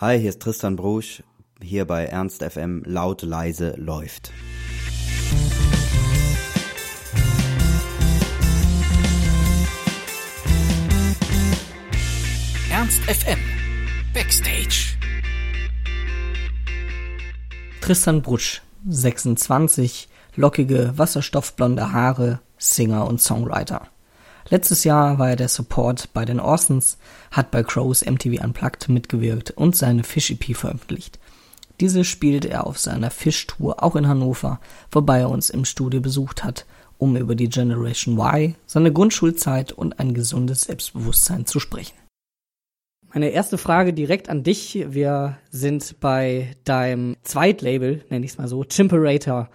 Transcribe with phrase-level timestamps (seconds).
[0.00, 1.24] Hi, hier ist Tristan Brusch,
[1.60, 4.30] hier bei Ernst FM laut leise läuft.
[12.70, 13.40] Ernst FM
[14.14, 14.96] Backstage.
[17.80, 23.88] Tristan Brutsch, 26, lockige, wasserstoffblonde Haare, Singer und Songwriter.
[24.50, 26.96] Letztes Jahr war er der Support bei den Orsons,
[27.30, 31.18] hat bei Crows MTV Unplugged mitgewirkt und seine Fish-EP veröffentlicht.
[31.80, 34.58] Diese spielt er auf seiner Fish-Tour auch in Hannover,
[34.90, 36.64] wobei er uns im Studio besucht hat,
[36.96, 41.96] um über die Generation Y, seine Grundschulzeit und ein gesundes Selbstbewusstsein zu sprechen.
[43.12, 44.86] Meine erste Frage direkt an dich.
[44.90, 49.48] Wir sind bei deinem Zweitlabel, nenne ich es mal so, Chimperator.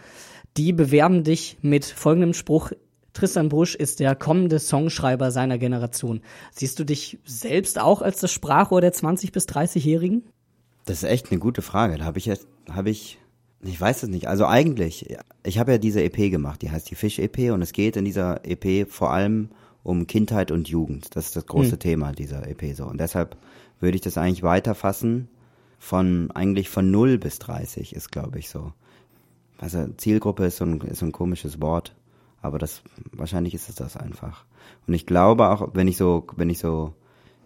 [0.56, 2.72] Die bewerben dich mit folgendem Spruch,
[3.13, 6.22] Tristan Brusch ist der kommende Songschreiber seiner Generation.
[6.52, 10.23] Siehst du dich selbst auch als das Sprachrohr der 20- bis 30-Jährigen?
[10.86, 11.98] Das ist echt eine gute Frage.
[11.98, 13.20] Da habe ich jetzt, habe ich,
[13.62, 14.27] ich weiß es nicht.
[14.27, 17.95] Also eigentlich, ich habe ja diese EP gemacht, die heißt die Fisch-EP und es geht
[17.95, 19.50] in dieser EP vor allem
[19.83, 21.16] um Kindheit und Jugend.
[21.16, 21.80] Das ist das große hm.
[21.80, 22.86] Thema dieser EP so.
[22.86, 23.38] Und deshalb
[23.80, 25.27] würde ich das eigentlich weiterfassen
[25.77, 28.73] von, eigentlich von 0 bis 30 ist, glaube ich, so.
[29.58, 31.94] Also Zielgruppe ist so ein, ist so ein komisches Wort.
[32.44, 34.45] Aber das, wahrscheinlich ist es das einfach.
[34.86, 36.94] Und ich glaube auch, wenn ich so, wenn ich so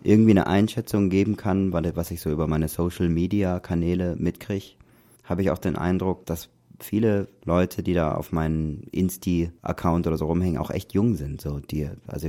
[0.03, 4.75] irgendwie eine Einschätzung geben kann, was ich so über meine Social Media Kanäle mitkriege,
[5.23, 10.25] habe ich auch den Eindruck, dass viele Leute, die da auf meinen Insti-Account oder so
[10.25, 11.41] rumhängen, auch echt jung sind.
[11.41, 12.27] So, die, also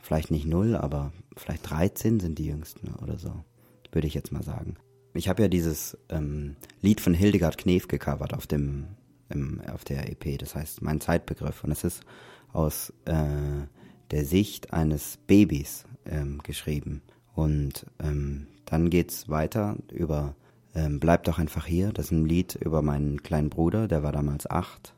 [0.00, 3.32] vielleicht nicht null, aber vielleicht 13 sind die jüngsten oder so,
[3.92, 4.76] würde ich jetzt mal sagen.
[5.14, 8.86] Ich habe ja dieses ähm, Lied von Hildegard Knef gecovert auf dem
[9.28, 10.38] im, auf der EP.
[10.38, 11.64] Das heißt, mein Zeitbegriff.
[11.64, 12.02] Und es ist
[12.52, 13.14] aus äh,
[14.10, 17.02] der Sicht eines Babys ähm, geschrieben.
[17.34, 20.34] Und ähm, dann geht's weiter über
[20.74, 21.92] ähm, Bleib doch einfach hier.
[21.92, 24.94] Das ist ein Lied über meinen kleinen Bruder, der war damals acht.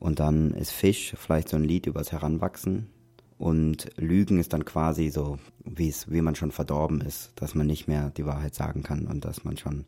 [0.00, 2.88] Und dann ist Fisch vielleicht so ein Lied übers Heranwachsen.
[3.36, 7.66] Und Lügen ist dann quasi so, wie es, wie man schon verdorben ist, dass man
[7.66, 9.84] nicht mehr die Wahrheit sagen kann und dass man schon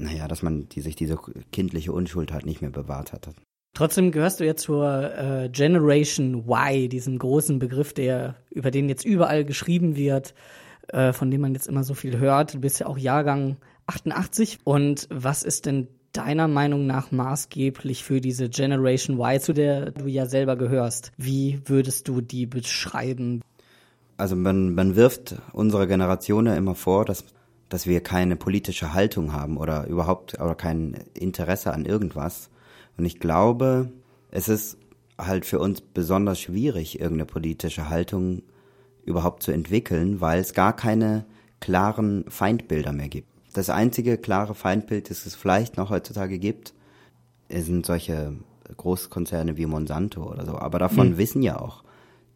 [0.00, 1.18] naja, dass man die, sich diese
[1.52, 3.30] kindliche Unschuld halt nicht mehr bewahrt hat.
[3.74, 9.04] Trotzdem gehörst du ja zur äh, Generation Y, diesem großen Begriff, der über den jetzt
[9.04, 10.34] überall geschrieben wird,
[10.88, 12.54] äh, von dem man jetzt immer so viel hört.
[12.54, 14.58] Du bist ja auch Jahrgang 88.
[14.64, 20.08] Und was ist denn deiner Meinung nach maßgeblich für diese Generation Y, zu der du
[20.08, 21.12] ja selber gehörst?
[21.16, 23.42] Wie würdest du die beschreiben?
[24.16, 27.24] Also man, man wirft unserer Generation ja immer vor, dass
[27.70, 32.50] dass wir keine politische Haltung haben oder überhaupt oder kein Interesse an irgendwas.
[32.98, 33.90] Und ich glaube,
[34.30, 34.76] es ist
[35.16, 38.42] halt für uns besonders schwierig, irgendeine politische Haltung
[39.04, 41.24] überhaupt zu entwickeln, weil es gar keine
[41.60, 43.28] klaren Feindbilder mehr gibt.
[43.52, 46.74] Das einzige klare Feindbild, das es vielleicht noch heutzutage gibt,
[47.48, 48.34] sind solche
[48.76, 50.58] Großkonzerne wie Monsanto oder so.
[50.58, 51.18] Aber davon mhm.
[51.18, 51.84] wissen ja auch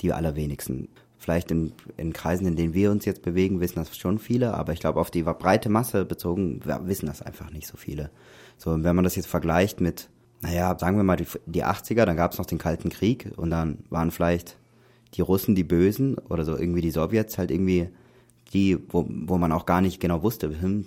[0.01, 0.89] die allerwenigsten
[1.25, 4.73] vielleicht in, in Kreisen, in denen wir uns jetzt bewegen, wissen das schon viele, aber
[4.73, 8.11] ich glaube, auf die breite Masse bezogen wissen das einfach nicht so viele.
[8.59, 10.09] So, und wenn man das jetzt vergleicht mit,
[10.43, 13.51] naja, sagen wir mal die, die 80er, dann gab es noch den Kalten Krieg und
[13.51, 14.57] dann waren vielleicht
[15.15, 17.89] die Russen die Bösen oder so irgendwie die Sowjets halt irgendwie
[18.53, 20.87] die, wo, wo man auch gar nicht genau wusste, hm,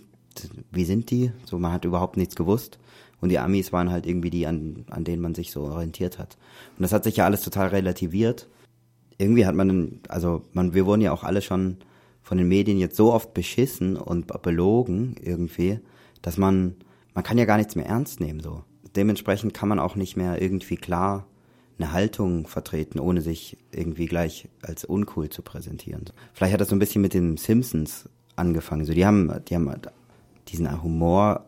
[0.72, 1.32] wie sind die?
[1.46, 2.78] So, man hat überhaupt nichts gewusst.
[3.20, 6.38] Und die Amis waren halt irgendwie die, an, an denen man sich so orientiert hat.
[6.78, 8.48] Und das hat sich ja alles total relativiert
[9.18, 11.78] irgendwie hat man, also man, wir wurden ja auch alle schon
[12.22, 15.80] von den Medien jetzt so oft beschissen und belogen irgendwie,
[16.22, 16.76] dass man,
[17.14, 18.64] man kann ja gar nichts mehr ernst nehmen so.
[18.96, 21.28] Dementsprechend kann man auch nicht mehr irgendwie klar
[21.78, 26.06] eine Haltung vertreten, ohne sich irgendwie gleich als uncool zu präsentieren.
[26.34, 28.86] Vielleicht hat das so ein bisschen mit den Simpsons angefangen.
[28.86, 29.72] So, die haben, die haben
[30.48, 31.46] diesen Humor,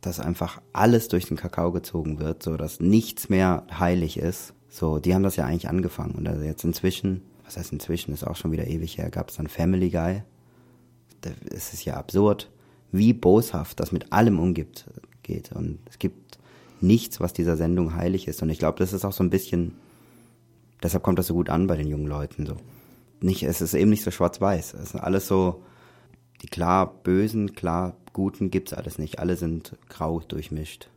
[0.00, 4.54] dass einfach alles durch den Kakao gezogen wird, so dass nichts mehr heilig ist.
[4.68, 6.14] So, die haben das ja eigentlich angefangen.
[6.14, 9.36] Und also jetzt inzwischen, was heißt inzwischen, ist auch schon wieder ewig her, gab es
[9.36, 10.22] dann Family Guy.
[11.22, 12.50] Da ist es ja absurd,
[12.92, 14.86] wie boshaft das mit allem umgibt
[15.22, 15.52] geht.
[15.52, 16.38] Und es gibt
[16.80, 18.42] nichts, was dieser Sendung heilig ist.
[18.42, 19.74] Und ich glaube, das ist auch so ein bisschen,
[20.82, 22.46] deshalb kommt das so gut an bei den jungen Leuten.
[22.46, 22.56] So.
[23.20, 24.74] Nicht, es ist eben nicht so schwarz-weiß.
[24.74, 25.62] Es ist alles so,
[26.42, 29.20] die klar Bösen, klar Guten gibt's alles nicht.
[29.20, 30.90] Alle sind grau durchmischt.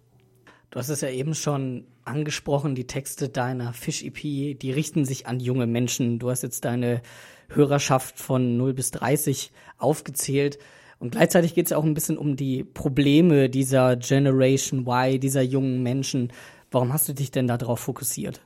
[0.71, 5.41] Du hast es ja eben schon angesprochen, die Texte deiner Fish-EP, die richten sich an
[5.41, 6.17] junge Menschen.
[6.17, 7.01] Du hast jetzt deine
[7.49, 10.59] Hörerschaft von 0 bis 30 aufgezählt.
[10.97, 15.41] Und gleichzeitig geht es ja auch ein bisschen um die Probleme dieser Generation Y, dieser
[15.41, 16.31] jungen Menschen.
[16.71, 18.41] Warum hast du dich denn darauf fokussiert?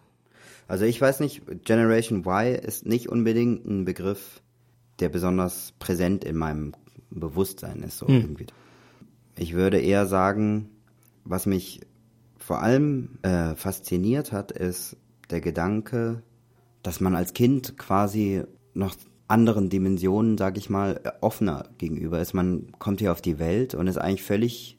[0.68, 4.42] Also ich weiß nicht, Generation Y ist nicht unbedingt ein Begriff,
[5.00, 6.74] der besonders präsent in meinem
[7.12, 8.00] Bewusstsein ist.
[8.00, 8.16] So hm.
[8.16, 8.48] irgendwie
[9.38, 10.70] Ich würde eher sagen,
[11.24, 11.82] was mich
[12.46, 14.98] vor allem äh, fasziniert hat, ist
[15.32, 16.22] der Gedanke,
[16.84, 18.44] dass man als Kind quasi
[18.76, 18.96] noch
[19.28, 22.36] anderen Dimensionen, sag ich mal, offener gegenüber ist.
[22.36, 24.78] Man kommt hier auf die Welt und ist eigentlich völlig,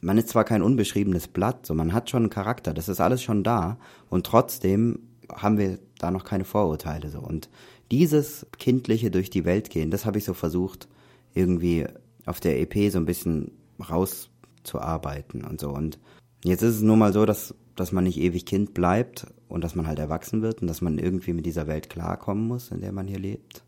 [0.00, 3.20] man ist zwar kein unbeschriebenes Blatt, so man hat schon einen Charakter, das ist alles
[3.20, 3.78] schon da
[4.08, 7.50] und trotzdem haben wir da noch keine Vorurteile so und
[7.90, 10.86] dieses kindliche durch die Welt gehen, das habe ich so versucht
[11.34, 11.84] irgendwie
[12.26, 13.50] auf der EP so ein bisschen
[13.80, 15.98] rauszuarbeiten und so und
[16.44, 19.74] jetzt ist es nur mal so, dass dass man nicht ewig Kind bleibt und dass
[19.74, 22.92] man halt erwachsen wird und dass man irgendwie mit dieser Welt klarkommen muss, in der
[22.92, 23.62] man hier lebt.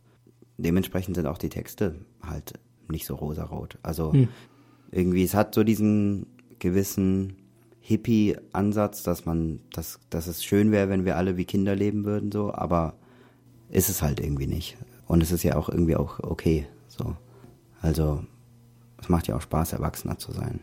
[0.58, 2.54] Dementsprechend sind auch die Texte halt
[2.88, 3.78] nicht so rosarot.
[3.82, 4.28] Also hm.
[4.90, 6.26] irgendwie, es hat so diesen
[6.58, 7.36] gewissen
[7.80, 12.32] Hippie-Ansatz, dass man, dass, dass es schön wäre, wenn wir alle wie Kinder leben würden,
[12.32, 12.94] so, aber
[13.70, 14.76] ist es halt irgendwie nicht.
[15.06, 17.16] Und es ist ja auch irgendwie auch okay, so.
[17.80, 18.22] Also,
[19.00, 20.60] es macht ja auch Spaß, Erwachsener zu sein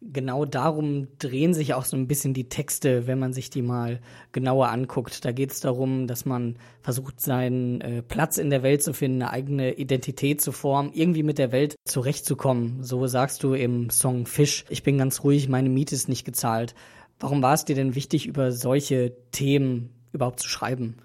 [0.00, 4.00] genau darum drehen sich auch so ein bisschen die Texte, wenn man sich die mal
[4.32, 5.24] genauer anguckt.
[5.24, 9.22] Da geht es darum, dass man versucht, seinen äh, Platz in der Welt zu finden,
[9.22, 12.82] eine eigene Identität zu formen, irgendwie mit der Welt zurechtzukommen.
[12.82, 16.74] So sagst du im Song Fisch, ich bin ganz ruhig, meine Miete ist nicht gezahlt.
[17.18, 20.96] Warum war es dir denn wichtig, über solche Themen überhaupt zu schreiben?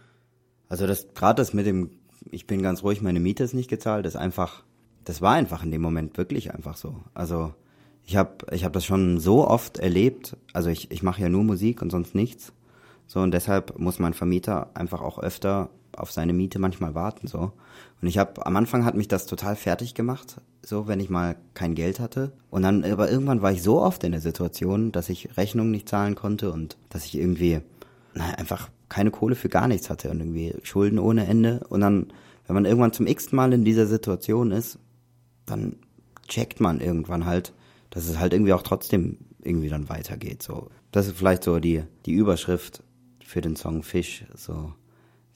[0.70, 1.92] Also das gerade das mit dem
[2.32, 4.64] ich bin ganz ruhig, meine Miete ist nicht gezahlt, ist einfach
[5.04, 7.04] das war einfach in dem Moment wirklich einfach so.
[7.14, 7.54] Also
[8.06, 10.38] ich habe ich hab das schon so oft erlebt.
[10.54, 12.54] Also ich, ich mache ja nur Musik und sonst nichts.
[13.08, 17.52] So und deshalb muss mein Vermieter einfach auch öfter auf seine Miete manchmal warten so.
[18.02, 21.38] Und ich habe am Anfang hat mich das total fertig gemacht, so wenn ich mal
[21.54, 22.34] kein Geld hatte.
[22.50, 25.90] Und dann aber irgendwann war ich so oft in der Situation, dass ich Rechnungen nicht
[25.90, 27.62] zahlen konnte und dass ich irgendwie
[28.14, 31.66] na, einfach keine Kohle für gar nichts hatte und irgendwie Schulden ohne Ende.
[31.70, 32.08] Und dann,
[32.48, 34.78] wenn man irgendwann zum x Mal in dieser Situation ist,
[35.46, 35.78] dann
[36.28, 37.54] checkt man irgendwann halt,
[37.96, 40.44] dass es halt irgendwie auch trotzdem irgendwie dann weitergeht.
[40.44, 42.84] So, das ist vielleicht so die die Überschrift
[43.24, 44.26] für den Song Fisch.
[44.36, 44.74] So,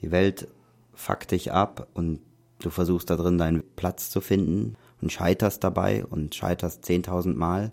[0.02, 0.50] die Welt
[0.94, 2.20] fuckt dich ab und
[2.60, 7.72] du versuchst da drin deinen Platz zu finden und scheiterst dabei und scheiterst 10.000 Mal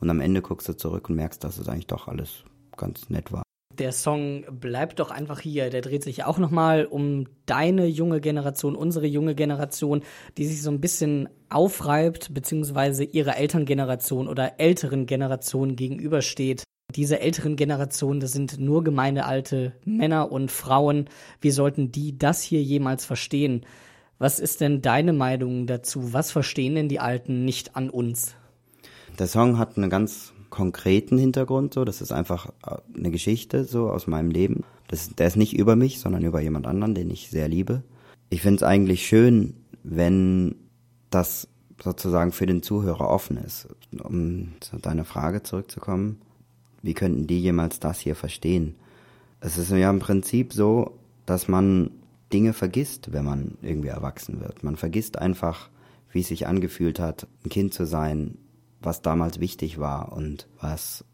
[0.00, 2.42] und am Ende guckst du zurück und merkst, dass es eigentlich doch alles
[2.76, 3.45] ganz nett war
[3.78, 5.70] der Song bleibt doch einfach hier.
[5.70, 10.02] Der dreht sich auch nochmal um deine junge Generation, unsere junge Generation,
[10.36, 16.64] die sich so ein bisschen aufreibt, beziehungsweise ihrer Elterngeneration oder älteren Generation gegenübersteht.
[16.94, 21.08] Diese älteren Generationen, das sind nur gemeine alte Männer und Frauen.
[21.40, 23.66] Wie sollten die das hier jemals verstehen?
[24.18, 26.12] Was ist denn deine Meinung dazu?
[26.12, 28.34] Was verstehen denn die Alten nicht an uns?
[29.18, 31.84] Der Song hat eine ganz konkreten Hintergrund so.
[31.84, 34.64] Das ist einfach äh, eine Geschichte so aus meinem Leben.
[34.88, 37.82] Das, der ist nicht über mich, sondern über jemand anderen, den ich sehr liebe.
[38.30, 40.56] Ich finde es eigentlich schön, wenn
[41.10, 41.48] das
[41.82, 43.68] sozusagen für den Zuhörer offen ist.
[44.02, 46.22] Um zu deiner Frage zurückzukommen,
[46.82, 48.76] wie könnten die jemals das hier verstehen?
[49.40, 51.90] Es ist ja im Prinzip so, dass man
[52.32, 54.64] Dinge vergisst, wenn man irgendwie erwachsen wird.
[54.64, 55.68] Man vergisst einfach,
[56.12, 58.38] wie es sich angefühlt hat, ein Kind zu sein,
[58.86, 61.04] was damals wichtig war und was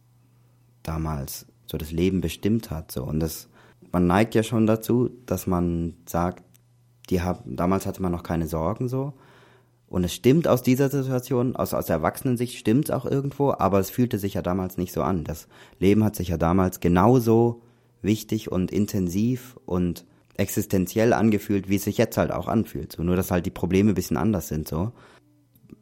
[0.83, 2.93] damals so das Leben bestimmt hat.
[2.93, 3.03] So.
[3.03, 3.49] Und das,
[3.91, 6.45] man neigt ja schon dazu, dass man sagt,
[7.11, 9.15] die haben, damals hatte man noch keine Sorgen so.
[9.89, 13.79] Und es stimmt aus dieser Situation, aus, aus der Erwachsenensicht stimmt es auch irgendwo, aber
[13.79, 15.25] es fühlte sich ja damals nicht so an.
[15.25, 15.49] Das
[15.79, 17.63] Leben hat sich ja damals genauso
[18.01, 22.93] wichtig und intensiv und existenziell angefühlt, wie es sich jetzt halt auch anfühlt.
[22.93, 24.93] So, nur dass halt die Probleme ein bisschen anders sind so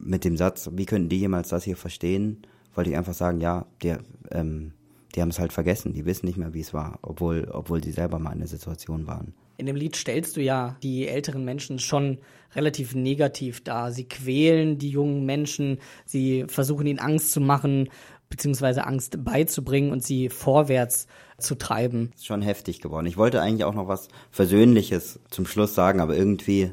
[0.00, 2.42] mit dem Satz, wie könnten die jemals das hier verstehen,
[2.74, 3.94] wollte ich einfach sagen, ja, die,
[4.30, 4.72] ähm,
[5.14, 7.92] die haben es halt vergessen, die wissen nicht mehr, wie es war, obwohl, obwohl sie
[7.92, 9.34] selber mal in der Situation waren.
[9.56, 12.18] In dem Lied stellst du ja die älteren Menschen schon
[12.54, 13.92] relativ negativ dar.
[13.92, 17.90] Sie quälen die jungen Menschen, sie versuchen ihnen Angst zu machen,
[18.30, 22.12] beziehungsweise Angst beizubringen und sie vorwärts zu treiben.
[22.14, 23.06] Ist schon heftig geworden.
[23.06, 26.72] Ich wollte eigentlich auch noch was Versöhnliches zum Schluss sagen, aber irgendwie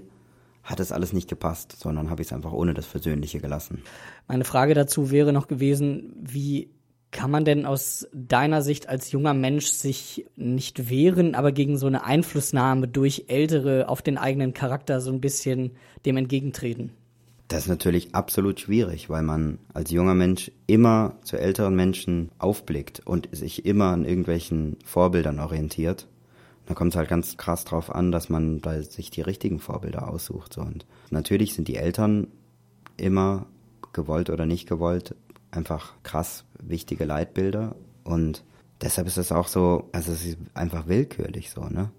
[0.67, 3.83] hat es alles nicht gepasst, sondern habe ich es einfach ohne das Versöhnliche gelassen.
[4.27, 6.69] Meine Frage dazu wäre noch gewesen, wie
[7.11, 11.87] kann man denn aus deiner Sicht als junger Mensch sich nicht wehren, aber gegen so
[11.87, 15.71] eine Einflussnahme durch Ältere auf den eigenen Charakter so ein bisschen
[16.05, 16.91] dem entgegentreten?
[17.47, 23.01] Das ist natürlich absolut schwierig, weil man als junger Mensch immer zu älteren Menschen aufblickt
[23.05, 26.09] und sich immer an irgendwelchen Vorbildern orientiert.
[26.67, 30.09] Da kommt es halt ganz krass drauf an, dass man da sich die richtigen Vorbilder
[30.09, 30.53] aussucht.
[30.53, 30.61] So.
[30.61, 32.27] Und natürlich sind die Eltern
[32.97, 33.47] immer
[33.93, 35.15] gewollt oder nicht gewollt
[35.51, 38.43] einfach krass wichtige Leitbilder und
[38.81, 41.91] deshalb ist es auch so, also es ist einfach willkürlich so, ne?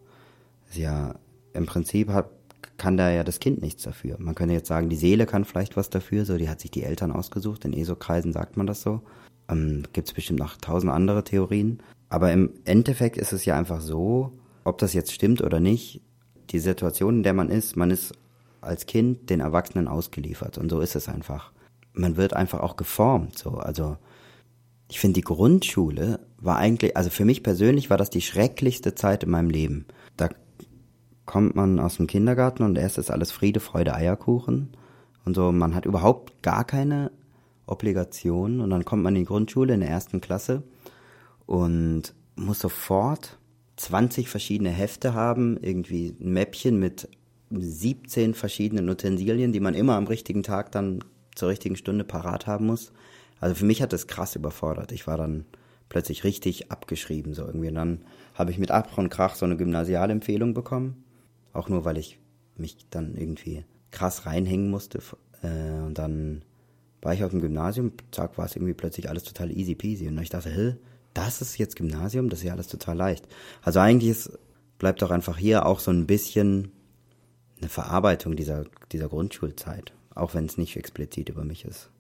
[0.69, 1.15] Ist ja
[1.55, 2.31] im Prinzip hat
[2.77, 4.17] kann da ja das Kind nichts dafür.
[4.21, 6.85] Man könnte jetzt sagen, die Seele kann vielleicht was dafür, so die hat sich die
[6.85, 9.03] Eltern ausgesucht, in ESO-Kreisen sagt man das so.
[9.49, 11.83] Ähm, Gibt es bestimmt noch tausend andere Theorien.
[12.09, 14.38] Aber im Endeffekt ist es ja einfach so,
[14.69, 16.03] ob das jetzt stimmt oder nicht,
[16.51, 18.13] die Situation, in der man ist, man ist
[18.61, 21.53] als Kind den Erwachsenen ausgeliefert und so ist es einfach.
[21.93, 23.53] Man wird einfach auch geformt, so.
[23.53, 23.97] Also,
[24.91, 29.25] ich finde, die Grundschule war eigentlich, also für mich persönlich war das die schrecklichste Zeit
[29.25, 29.87] in meinem Leben.
[30.17, 30.29] Da
[31.27, 34.71] kommt man aus dem Kindergarten und erst ist alles Friede, Freude, Eierkuchen
[35.25, 35.53] und so.
[35.53, 37.11] Man hat überhaupt gar keine
[37.67, 40.63] Obligationen und dann kommt man in die Grundschule in der ersten Klasse
[41.47, 43.38] und muss sofort
[43.79, 47.09] 20 verschiedene Hefte haben, irgendwie ein Mäppchen mit
[47.51, 51.05] 17 verschiedenen Utensilien, die man immer am richtigen Tag dann
[51.35, 52.93] zur richtigen Stunde parat haben muss.
[53.41, 54.91] Also für mich hat das krass überfordert.
[54.93, 55.45] Ich war dann
[55.89, 57.69] plötzlich richtig abgeschrieben so irgendwie.
[57.69, 58.01] Und dann
[58.35, 61.05] habe ich mit Ach und Krach so eine Gymnasialempfehlung bekommen.
[61.53, 62.19] Auch nur, weil ich
[62.57, 65.01] mich dann irgendwie krass reinhängen musste.
[65.43, 66.43] Äh, und dann
[67.01, 70.09] war ich auf dem Gymnasium, zack, war es irgendwie plötzlich alles total easy peasy.
[70.09, 70.75] Und ich dachte, hä,
[71.19, 73.27] das ist jetzt Gymnasium, das ist ja alles total leicht.
[73.63, 74.39] Also eigentlich ist,
[74.79, 76.71] bleibt doch einfach hier auch so ein bisschen
[77.61, 81.91] eine Verarbeitung dieser, dieser Grundschulzeit, auch wenn es nicht explizit über mich ist.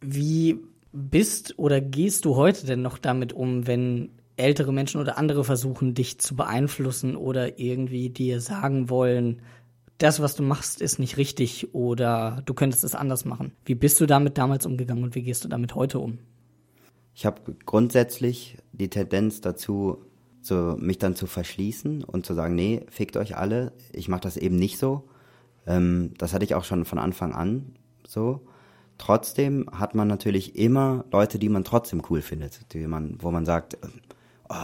[0.00, 0.60] Wie
[0.92, 5.94] bist oder gehst du heute denn noch damit um, wenn ältere Menschen oder andere versuchen,
[5.94, 9.42] dich zu beeinflussen oder irgendwie dir sagen wollen,
[9.98, 13.52] das, was du machst, ist nicht richtig oder du könntest es anders machen.
[13.64, 16.18] Wie bist du damit damals umgegangen und wie gehst du damit heute um?
[17.20, 19.98] Ich habe grundsätzlich die Tendenz dazu,
[20.40, 24.38] so, mich dann zu verschließen und zu sagen, nee, fickt euch alle, ich mache das
[24.38, 25.04] eben nicht so.
[25.66, 27.74] Ähm, das hatte ich auch schon von Anfang an
[28.08, 28.40] so.
[28.96, 33.44] Trotzdem hat man natürlich immer Leute, die man trotzdem cool findet, die man, wo man
[33.44, 33.76] sagt,
[34.48, 34.54] oh,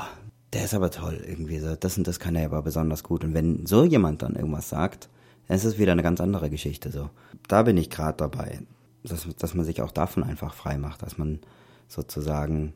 [0.55, 3.23] der ist aber toll irgendwie so, das und das kann er aber besonders gut.
[3.23, 5.11] Und wenn so jemand dann irgendwas sagt,
[5.47, 7.11] dann ist es wieder eine ganz andere Geschichte so.
[7.49, 8.61] Da bin ich gerade dabei,
[9.03, 11.41] dass, dass man sich auch davon einfach frei macht, dass man
[11.89, 12.73] sozusagen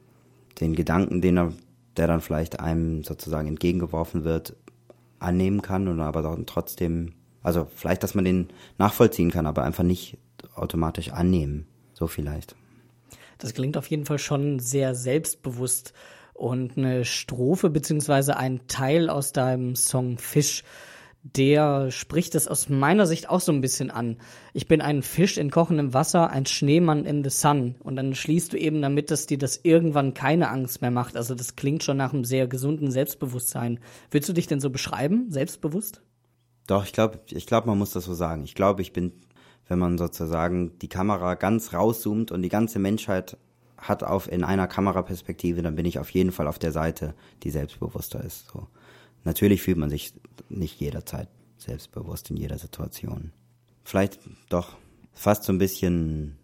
[0.60, 1.52] den Gedanken, den er,
[1.96, 4.56] der dann vielleicht einem sozusagen entgegengeworfen wird,
[5.18, 7.12] annehmen kann und aber dann trotzdem,
[7.42, 8.48] also vielleicht, dass man den
[8.78, 10.18] nachvollziehen kann, aber einfach nicht
[10.54, 11.66] automatisch annehmen.
[11.92, 12.56] So vielleicht.
[13.38, 15.92] Das klingt auf jeden Fall schon sehr selbstbewusst.
[16.32, 20.64] Und eine Strophe beziehungsweise ein Teil aus deinem Song Fisch
[21.22, 24.16] der spricht es aus meiner Sicht auch so ein bisschen an.
[24.54, 27.74] Ich bin ein Fisch in kochendem Wasser, ein Schneemann in the sun.
[27.80, 31.16] Und dann schließt du eben damit, dass dir das irgendwann keine Angst mehr macht.
[31.16, 33.80] Also das klingt schon nach einem sehr gesunden Selbstbewusstsein.
[34.10, 36.00] Willst du dich denn so beschreiben, selbstbewusst?
[36.66, 38.44] Doch, ich glaube, ich glaube, man muss das so sagen.
[38.44, 39.12] Ich glaube, ich bin,
[39.68, 43.36] wenn man sozusagen die Kamera ganz rauszoomt und die ganze Menschheit
[43.76, 47.50] hat auf in einer Kameraperspektive, dann bin ich auf jeden Fall auf der Seite, die
[47.50, 48.48] selbstbewusster ist.
[48.52, 48.68] So.
[49.24, 50.14] Natürlich fühlt man sich
[50.50, 53.32] nicht jederzeit selbstbewusst in jeder Situation.
[53.84, 54.76] Vielleicht doch
[55.12, 56.38] fast so ein bisschen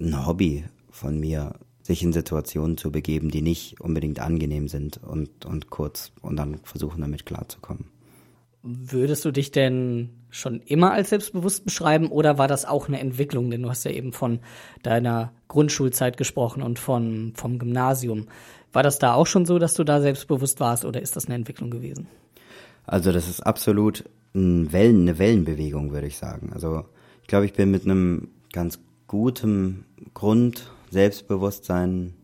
[0.00, 5.46] ein Hobby von mir, sich in Situationen zu begeben, die nicht unbedingt angenehm sind und,
[5.46, 7.86] und kurz und dann versuchen damit klarzukommen.
[8.62, 13.50] Würdest du dich denn schon immer als selbstbewusst beschreiben oder war das auch eine Entwicklung?
[13.50, 14.40] Denn du hast ja eben von
[14.82, 18.26] deiner Grundschulzeit gesprochen und von, vom Gymnasium.
[18.72, 21.36] War das da auch schon so, dass du da selbstbewusst warst oder ist das eine
[21.36, 22.08] Entwicklung gewesen?
[22.86, 26.50] Also das ist absolut ein Wellen, eine Wellenbewegung, würde ich sagen.
[26.52, 26.84] Also
[27.22, 32.14] ich glaube, ich bin mit einem ganz guten Grund Selbstbewusstsein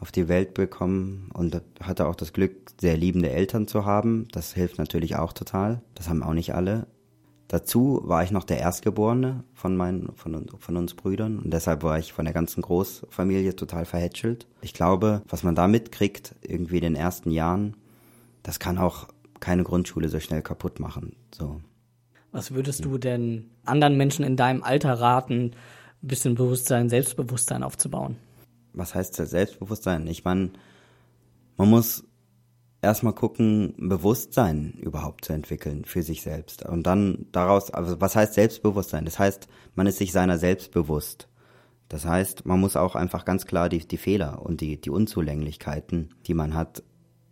[0.00, 4.28] auf die Welt bekommen und hatte auch das Glück, sehr liebende Eltern zu haben.
[4.32, 5.80] Das hilft natürlich auch total.
[5.94, 6.86] Das haben auch nicht alle.
[7.48, 11.98] Dazu war ich noch der Erstgeborene von, meinen, von, von uns Brüdern und deshalb war
[11.98, 14.46] ich von der ganzen Großfamilie total verhätschelt.
[14.60, 17.76] Ich glaube, was man da mitkriegt, irgendwie in den ersten Jahren,
[18.42, 19.08] das kann auch
[19.44, 21.16] keine Grundschule so schnell kaputt machen.
[21.34, 21.60] So.
[22.32, 25.50] Was würdest du denn anderen Menschen in deinem Alter raten,
[26.02, 28.16] ein bisschen Bewusstsein, Selbstbewusstsein aufzubauen?
[28.72, 30.06] Was heißt Selbstbewusstsein?
[30.06, 30.50] Ich meine,
[31.58, 32.04] man muss
[32.80, 36.64] erstmal gucken, Bewusstsein überhaupt zu entwickeln für sich selbst.
[36.64, 39.04] Und dann daraus, also was heißt Selbstbewusstsein?
[39.04, 41.28] Das heißt, man ist sich seiner selbst bewusst.
[41.88, 46.14] Das heißt, man muss auch einfach ganz klar die, die Fehler und die, die Unzulänglichkeiten,
[46.26, 46.82] die man hat,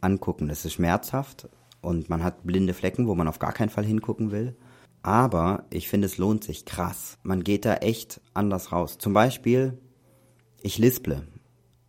[0.02, 0.48] angucken.
[0.48, 1.48] Das ist schmerzhaft
[1.82, 4.56] und man hat blinde Flecken, wo man auf gar keinen Fall hingucken will.
[5.02, 7.18] Aber ich finde, es lohnt sich krass.
[7.22, 8.98] Man geht da echt anders raus.
[8.98, 9.78] Zum Beispiel,
[10.62, 11.26] ich lisple.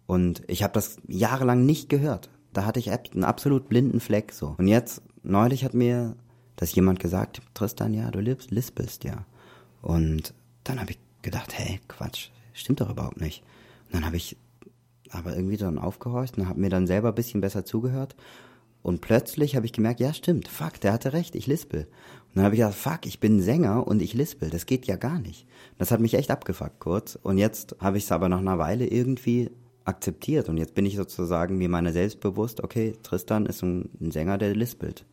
[0.08, 2.30] Und ich habe das jahrelang nicht gehört.
[2.54, 4.56] Da hatte ich einen absolut blinden Fleck so.
[4.58, 6.16] Und jetzt, neulich hat mir
[6.56, 9.26] das jemand gesagt, Tristan, ja, du lispelst, ja.
[9.82, 10.34] Und
[10.64, 13.44] dann habe ich gedacht, hey, Quatsch, stimmt doch überhaupt nicht.
[13.86, 14.38] Und dann habe ich
[15.10, 18.16] aber irgendwie dann aufgehorcht und habe mir dann selber ein bisschen besser zugehört.
[18.84, 21.88] Und plötzlich habe ich gemerkt, ja, stimmt, fuck, der hatte recht, ich lispel.
[22.36, 25.20] dann habe ich gedacht, fuck, ich bin Sänger und ich lispel, das geht ja gar
[25.20, 25.48] nicht.
[25.78, 27.18] Das hat mich echt abgefuckt kurz.
[27.22, 29.50] Und jetzt habe ich es aber nach einer Weile irgendwie
[29.86, 30.50] akzeptiert.
[30.50, 34.38] Und jetzt bin ich sozusagen mir meiner selbst bewusst, okay, Tristan ist ein, ein Sänger,
[34.38, 35.06] der lispelt.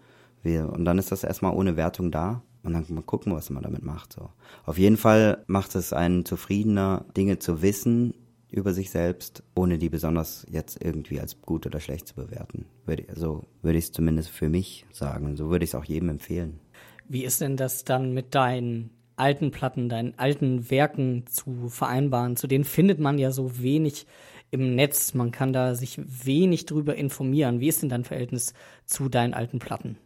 [0.42, 2.42] Wir, und dann ist das erstmal ohne Wertung da.
[2.62, 4.12] Und dann mal gucken, was man damit macht.
[4.12, 4.30] So.
[4.66, 8.14] Auf jeden Fall macht es einen zufriedener, Dinge zu wissen
[8.50, 12.66] über sich selbst, ohne die besonders jetzt irgendwie als gut oder schlecht zu bewerten.
[12.87, 15.26] Würde, so würde ich es zumindest für mich sagen.
[15.26, 16.61] Und so würde ich es auch jedem empfehlen.
[17.09, 22.37] Wie ist denn das dann mit deinen alten Platten, deinen alten Werken zu vereinbaren?
[22.37, 24.07] Zu denen findet man ja so wenig
[24.50, 25.14] im Netz.
[25.14, 27.61] Man kann da sich wenig drüber informieren.
[27.61, 28.54] Wie ist denn dein Verhältnis
[28.87, 29.97] zu deinen alten Platten?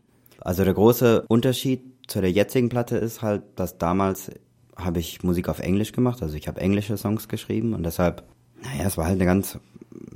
[0.41, 4.31] Also der große Unterschied zu der jetzigen Platte ist halt, dass damals
[4.77, 8.25] habe ich Musik auf Englisch gemacht, also ich habe englische Songs geschrieben und deshalb,
[8.65, 9.59] naja, es war halt eine ganz,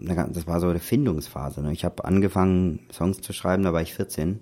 [0.01, 1.63] eine ganz das war so eine Findungsphase.
[1.63, 1.73] Ne?
[1.73, 4.41] Ich habe angefangen, Songs zu schreiben, da war ich 14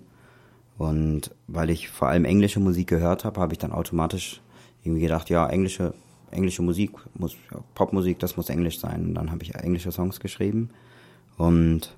[0.77, 4.41] und weil ich vor allem englische Musik gehört habe, habe ich dann automatisch
[4.83, 5.93] irgendwie gedacht, ja, englische,
[6.31, 9.07] englische Musik muss, ja, Popmusik, das muss Englisch sein.
[9.07, 10.69] Und dann habe ich englische Songs geschrieben
[11.37, 11.95] und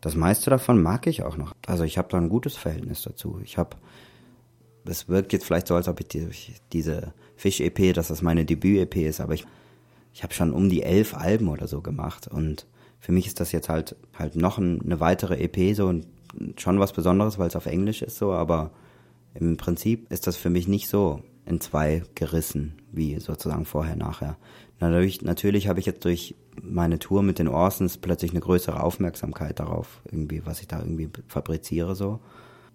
[0.00, 1.54] das meiste davon mag ich auch noch.
[1.66, 3.40] Also ich habe da ein gutes Verhältnis dazu.
[3.42, 3.76] Ich habe,
[4.84, 6.28] es wirkt jetzt vielleicht so, als ob ich die,
[6.72, 9.46] diese Fisch-EP, dass das meine Debüt-EP ist, aber ich,
[10.14, 12.66] ich habe schon um die elf Alben oder so gemacht und
[13.00, 16.06] für mich ist das jetzt halt halt noch ein, eine weitere EP so und
[16.56, 18.70] schon was Besonderes, weil es auf Englisch ist so, aber
[19.34, 24.36] im Prinzip ist das für mich nicht so in zwei gerissen, wie sozusagen vorher, nachher.
[24.80, 29.60] Natürlich, natürlich habe ich jetzt durch meine Tour mit den Orsons plötzlich eine größere Aufmerksamkeit
[29.60, 32.20] darauf, irgendwie, was ich da irgendwie fabriziere, so.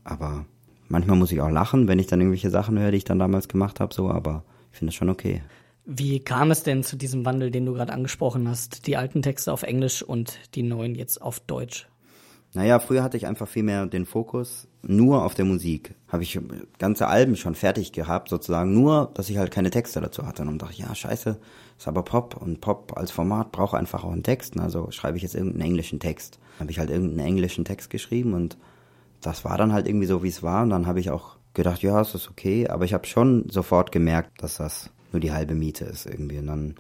[0.04, 0.46] Aber
[0.88, 3.48] manchmal muss ich auch lachen, wenn ich dann irgendwelche Sachen höre, die ich dann damals
[3.48, 5.42] gemacht habe, so, aber ich finde das schon okay.
[5.86, 8.86] Wie kam es denn zu diesem Wandel, den du gerade angesprochen hast?
[8.88, 11.88] Die alten Texte auf Englisch und die neuen jetzt auf Deutsch?
[12.54, 15.96] Naja, früher hatte ich einfach viel mehr den Fokus nur auf der Musik.
[16.08, 16.40] Habe ich
[16.78, 20.44] ganze Alben schon fertig gehabt, sozusagen, nur, dass ich halt keine Texte dazu hatte.
[20.44, 21.38] Und dachte ja, scheiße,
[21.78, 24.60] ist aber Pop und Pop als Format braucht einfach auch einen Text.
[24.60, 26.40] Also schreibe ich jetzt irgendeinen englischen Text.
[26.60, 28.58] Habe ich halt irgendeinen englischen Text geschrieben und
[29.22, 30.64] das war dann halt irgendwie so, wie es war.
[30.64, 32.68] Und dann habe ich auch gedacht, ja, es ist okay.
[32.68, 36.38] Aber ich habe schon sofort gemerkt, dass das nur die halbe Miete ist irgendwie.
[36.38, 36.76] Und dann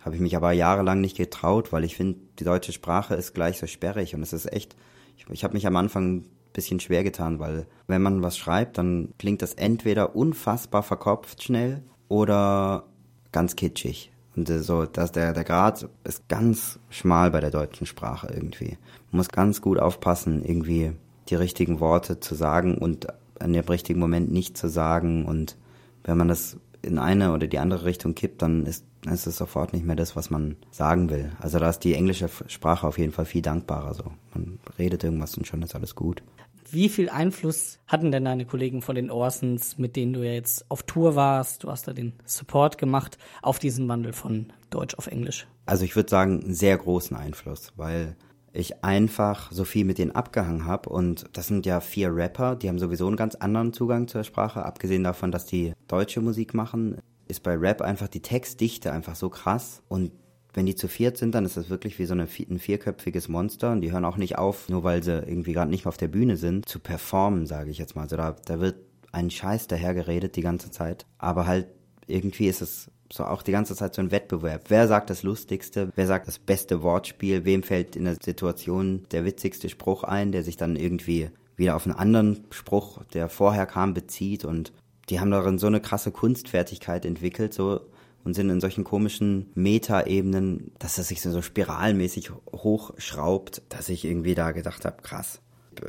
[0.00, 3.58] habe ich mich aber jahrelang nicht getraut, weil ich finde, die deutsche Sprache ist gleich
[3.58, 4.76] so sperrig und es ist echt
[5.18, 8.78] ich, ich habe mich am Anfang ein bisschen schwer getan, weil wenn man was schreibt,
[8.78, 12.84] dann klingt das entweder unfassbar verkopft schnell oder
[13.32, 14.10] ganz kitschig.
[14.36, 18.78] Und äh, so, dass der, der Grad ist ganz schmal bei der deutschen Sprache irgendwie.
[19.10, 20.92] Man muss ganz gut aufpassen, irgendwie
[21.28, 23.06] die richtigen Worte zu sagen und
[23.40, 25.26] an dem richtigen Moment nicht zu sagen.
[25.26, 25.56] Und
[26.04, 26.56] wenn man das
[26.88, 30.16] in eine oder die andere Richtung kippt, dann ist, ist es sofort nicht mehr das,
[30.16, 31.30] was man sagen will.
[31.38, 33.94] Also da ist die englische Sprache auf jeden Fall viel dankbarer.
[33.94, 34.04] So.
[34.34, 36.22] Man redet irgendwas und schon ist alles gut.
[36.70, 40.70] Wie viel Einfluss hatten denn deine Kollegen von den Orsons, mit denen du ja jetzt
[40.70, 45.06] auf Tour warst, du hast da den Support gemacht, auf diesen Wandel von Deutsch auf
[45.06, 45.46] Englisch?
[45.64, 48.16] Also ich würde sagen, einen sehr großen Einfluss, weil
[48.52, 50.88] ich einfach so viel mit denen abgehangen habe.
[50.90, 54.64] Und das sind ja vier Rapper, die haben sowieso einen ganz anderen Zugang zur Sprache.
[54.64, 59.28] Abgesehen davon, dass die deutsche Musik machen, ist bei Rap einfach die Textdichte einfach so
[59.28, 59.82] krass.
[59.88, 60.12] Und
[60.54, 63.72] wenn die zu viert sind, dann ist das wirklich wie so eine, ein vierköpfiges Monster
[63.72, 66.08] und die hören auch nicht auf, nur weil sie irgendwie gerade nicht mehr auf der
[66.08, 68.02] Bühne sind, zu performen, sage ich jetzt mal.
[68.02, 68.76] Also da, da wird
[69.12, 71.06] ein Scheiß dahergeredet die ganze Zeit.
[71.18, 71.68] Aber halt
[72.08, 74.64] irgendwie ist es so auch die ganze Zeit so ein Wettbewerb.
[74.68, 75.90] Wer sagt das Lustigste?
[75.94, 77.44] Wer sagt das beste Wortspiel?
[77.44, 81.86] Wem fällt in der Situation der witzigste Spruch ein, der sich dann irgendwie wieder auf
[81.86, 84.72] einen anderen Spruch, der vorher kam, bezieht und
[85.08, 87.80] die haben darin so eine krasse Kunstfertigkeit entwickelt, so
[88.24, 94.34] und sind in solchen komischen Metaebenen, dass das sich so spiralmäßig hochschraubt, dass ich irgendwie
[94.34, 95.40] da gedacht habe, krass.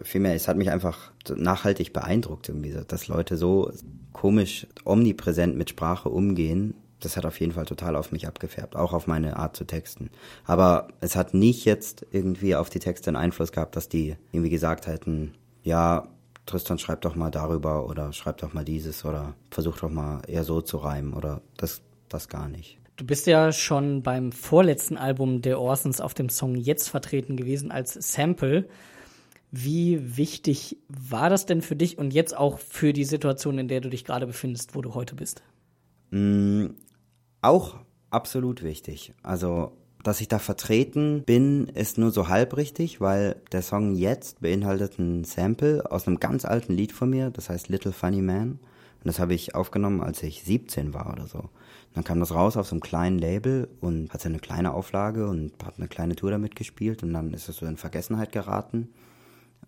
[0.03, 3.71] Vielmehr, es hat mich einfach nachhaltig beeindruckt, irgendwie, dass Leute so
[4.13, 8.93] komisch omnipräsent mit Sprache umgehen das hat auf jeden Fall total auf mich abgefärbt, auch
[8.93, 10.09] auf meine Art zu texten.
[10.45, 14.49] Aber es hat nicht jetzt irgendwie auf die Texte einen Einfluss gehabt, dass die irgendwie
[14.49, 16.07] gesagt hätten, ja,
[16.45, 20.43] Tristan schreib doch mal darüber oder schreib doch mal dieses oder versuch doch mal eher
[20.43, 22.77] so zu reimen oder das, das gar nicht.
[22.95, 27.71] Du bist ja schon beim vorletzten Album der Orsons auf dem Song Jetzt vertreten gewesen
[27.71, 28.67] als Sample.
[29.51, 33.81] Wie wichtig war das denn für dich und jetzt auch für die Situation, in der
[33.81, 35.41] du dich gerade befindest, wo du heute bist?
[36.11, 36.67] Mm,
[37.41, 37.77] auch
[38.11, 39.13] absolut wichtig.
[39.23, 39.71] Also,
[40.03, 44.99] dass ich da vertreten bin, ist nur so halb richtig, weil der Song jetzt beinhaltet
[44.99, 48.51] ein Sample aus einem ganz alten Lied von mir, das heißt Little Funny Man.
[48.51, 51.49] Und das habe ich aufgenommen, als ich 17 war oder so.
[51.93, 55.53] Dann kam das raus auf so einem kleinen Label und hatte eine kleine Auflage und
[55.63, 58.89] hat eine kleine Tour damit gespielt und dann ist es so in Vergessenheit geraten.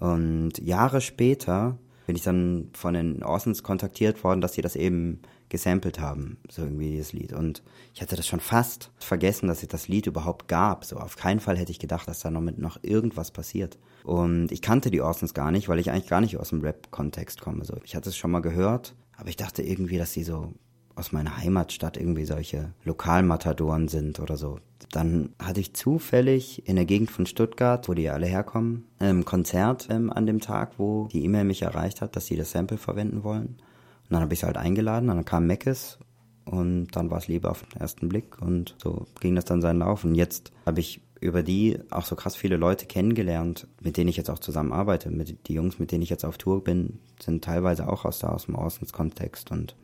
[0.01, 5.21] Und Jahre später bin ich dann von den Orsons kontaktiert worden, dass sie das eben
[5.47, 7.33] gesampelt haben, so irgendwie dieses Lied.
[7.33, 7.61] Und
[7.93, 10.85] ich hatte das schon fast vergessen, dass es das Lied überhaupt gab.
[10.85, 13.77] So auf keinen Fall hätte ich gedacht, dass da noch mit noch irgendwas passiert.
[14.03, 17.39] Und ich kannte die Orsons gar nicht, weil ich eigentlich gar nicht aus dem Rap-Kontext
[17.39, 17.63] komme.
[17.63, 20.51] So, ich hatte es schon mal gehört, aber ich dachte irgendwie, dass sie so
[20.95, 24.59] aus meiner Heimatstadt irgendwie solche Lokalmatadoren sind oder so.
[24.91, 29.87] Dann hatte ich zufällig in der Gegend von Stuttgart, wo die alle herkommen, ein Konzert
[29.89, 33.23] ähm, an dem Tag, wo die E-Mail mich erreicht hat, dass sie das Sample verwenden
[33.23, 33.47] wollen.
[33.47, 35.99] Und dann habe ich sie halt eingeladen, und dann kam Meckes
[36.45, 39.79] und dann war es Liebe auf den ersten Blick und so ging das dann seinen
[39.79, 40.03] Lauf.
[40.03, 44.17] Und jetzt habe ich über die auch so krass viele Leute kennengelernt, mit denen ich
[44.17, 45.11] jetzt auch zusammenarbeite.
[45.11, 48.29] Mit, die Jungs, mit denen ich jetzt auf Tour bin, sind teilweise auch aus, da,
[48.29, 49.75] aus dem Orsons-Kontext und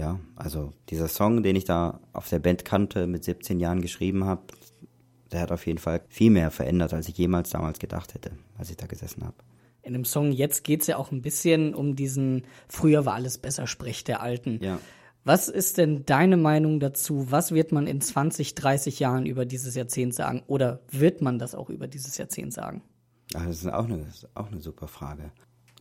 [0.00, 4.24] ja, also dieser Song, den ich da auf der Band kannte, mit 17 Jahren geschrieben
[4.24, 4.42] habe,
[5.30, 8.70] der hat auf jeden Fall viel mehr verändert, als ich jemals damals gedacht hätte, als
[8.70, 9.36] ich da gesessen habe.
[9.82, 13.38] In dem Song jetzt geht es ja auch ein bisschen um diesen Früher war alles
[13.38, 14.58] besser, Sprech der Alten.
[14.62, 14.80] Ja.
[15.24, 17.30] Was ist denn deine Meinung dazu?
[17.30, 20.42] Was wird man in 20, 30 Jahren über dieses Jahrzehnt sagen?
[20.46, 22.82] Oder wird man das auch über dieses Jahrzehnt sagen?
[23.34, 25.30] Ach, das ist auch eine, ist auch eine super Frage.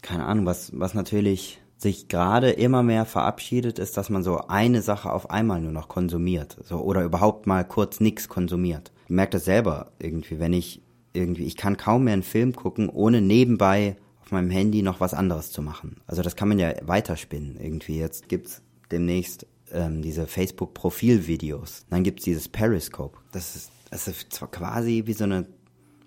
[0.02, 4.82] Keine Ahnung, was, was natürlich sich gerade immer mehr verabschiedet, ist, dass man so eine
[4.82, 6.58] Sache auf einmal nur noch konsumiert.
[6.64, 8.92] So, oder überhaupt mal kurz nichts konsumiert.
[9.06, 10.82] Ich merke das selber irgendwie, wenn ich
[11.14, 15.14] irgendwie, ich kann kaum mehr einen Film gucken, ohne nebenbei auf meinem Handy noch was
[15.14, 16.02] anderes zu machen.
[16.06, 17.98] Also das kann man ja weiterspinnen irgendwie.
[17.98, 18.62] Jetzt gibt's
[18.92, 21.86] demnächst ähm, diese Facebook-Profilvideos.
[21.90, 23.18] Dann gibt's dieses Periscope.
[23.32, 25.48] Das ist, das ist zwar quasi wie so eine,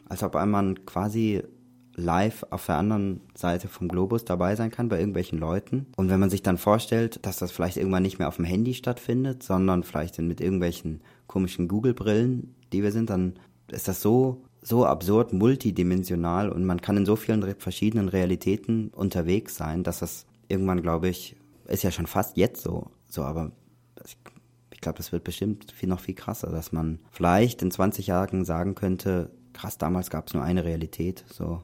[0.09, 1.43] als ob man quasi
[1.95, 5.87] live auf der anderen Seite vom Globus dabei sein kann bei irgendwelchen Leuten.
[5.97, 8.75] Und wenn man sich dann vorstellt, dass das vielleicht irgendwann nicht mehr auf dem Handy
[8.75, 13.35] stattfindet, sondern vielleicht mit irgendwelchen komischen Google-Brillen, die wir sind, dann
[13.71, 19.57] ist das so so absurd multidimensional und man kann in so vielen verschiedenen Realitäten unterwegs
[19.57, 23.51] sein, dass das irgendwann, glaube ich, ist ja schon fast jetzt so, so, aber
[24.05, 24.17] ich,
[24.71, 28.45] ich glaube, das wird bestimmt viel noch viel krasser, dass man vielleicht in 20 Jahren
[28.45, 31.63] sagen könnte, krass, damals gab es nur eine Realität, so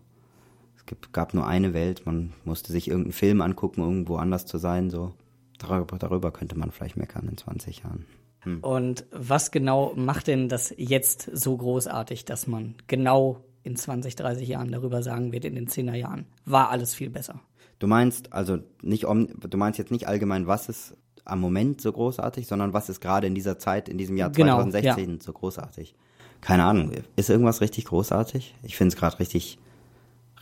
[1.12, 5.12] gab nur eine Welt, man musste sich irgendeinen Film angucken, irgendwo anders zu sein, so.
[5.58, 8.06] Darüber, darüber könnte man vielleicht meckern in 20 Jahren.
[8.40, 8.60] Hm.
[8.60, 14.46] Und was genau macht denn das jetzt so großartig, dass man genau in 20, 30
[14.46, 17.40] Jahren darüber sagen wird, in den 10er Jahren, war alles viel besser?
[17.78, 22.46] Du meinst also nicht, du meinst jetzt nicht allgemein, was ist am Moment so großartig,
[22.46, 25.16] sondern was ist gerade in dieser Zeit, in diesem Jahr genau, 2016 ja.
[25.20, 25.94] so großartig?
[26.40, 26.92] Keine Ahnung.
[27.16, 28.54] Ist irgendwas richtig großartig?
[28.62, 29.58] Ich finde es gerade richtig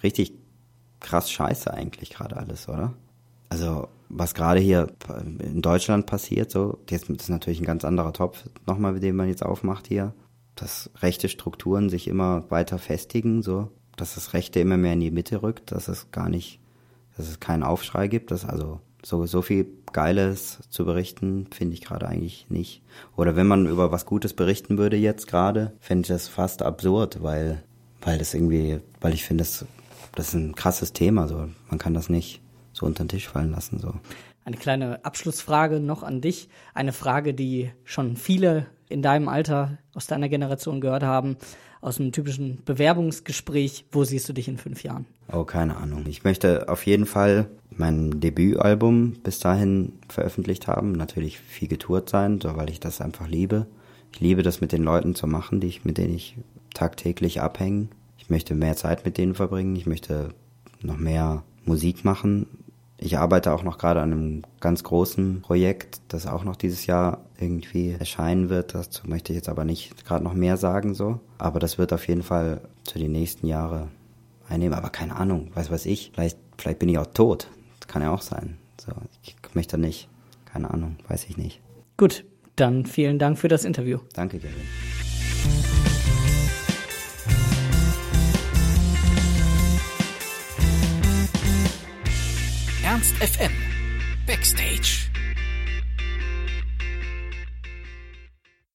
[0.03, 0.33] richtig
[1.01, 2.95] krass scheiße eigentlich gerade alles, oder?
[3.49, 4.89] Also, was gerade hier
[5.41, 9.45] in Deutschland passiert, so, jetzt ist natürlich ein ganz anderer Topf nochmal, dem man jetzt
[9.45, 10.15] aufmacht hier,
[10.55, 15.11] dass rechte Strukturen sich immer weiter festigen, so, dass das Rechte immer mehr in die
[15.11, 16.61] Mitte rückt, dass es gar nicht,
[17.17, 21.81] dass es keinen Aufschrei gibt, dass also so, so viel Geiles zu berichten, finde ich
[21.83, 22.83] gerade eigentlich nicht.
[23.17, 27.23] Oder wenn man über was Gutes berichten würde jetzt gerade, fände ich das fast absurd,
[27.23, 27.63] weil,
[28.03, 29.65] weil das irgendwie, weil ich finde, das
[30.17, 31.29] das ist ein krasses Thema.
[31.29, 31.49] So.
[31.71, 32.41] Man kann das nicht
[32.73, 33.79] so unter den Tisch fallen lassen.
[33.79, 33.95] So.
[34.45, 36.49] Eine kleine Abschlussfrage noch an dich.
[36.75, 41.37] Eine Frage, die schon viele in deinem Alter aus deiner Generation gehört haben,
[41.81, 43.87] aus einem typischen Bewerbungsgespräch.
[43.93, 45.07] Wo siehst du dich in fünf Jahren?
[45.33, 46.05] Oh, keine Ahnung.
[46.07, 50.93] Ich möchte auf jeden Fall mein Debütalbum bis dahin veröffentlicht haben.
[50.93, 53.67] Natürlich viel getourt sein, so, weil ich das einfach liebe.
[54.13, 56.37] Ich liebe das mit den Leuten zu machen, die ich, mit denen ich
[56.73, 57.89] tagtäglich abhänge.
[58.27, 59.77] Ich möchte mehr Zeit mit denen verbringen.
[59.77, 60.35] Ich möchte
[60.83, 62.49] noch mehr Musik machen.
[62.99, 67.21] Ich arbeite auch noch gerade an einem ganz großen Projekt, das auch noch dieses Jahr
[67.39, 68.75] irgendwie erscheinen wird.
[68.75, 71.21] Dazu möchte ich jetzt aber nicht gerade noch mehr sagen so.
[71.39, 73.91] Aber das wird auf jeden Fall zu den nächsten Jahren
[74.49, 74.75] einnehmen.
[74.75, 76.11] Aber keine Ahnung, weiß was ich.
[76.13, 77.47] Vielleicht, vielleicht bin ich auch tot.
[77.79, 78.59] Das kann ja auch sein.
[78.81, 78.91] So,
[79.23, 80.09] ich möchte nicht.
[80.47, 81.61] Keine Ahnung, weiß ich nicht.
[81.97, 82.25] Gut,
[82.57, 84.01] dann vielen Dank für das Interview.
[84.15, 84.96] Danke, Gavin.
[92.97, 93.53] Ernst FM
[94.27, 95.06] Backstage